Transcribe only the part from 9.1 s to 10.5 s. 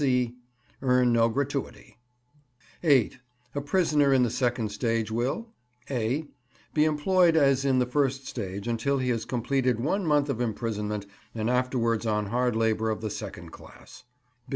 completed one month of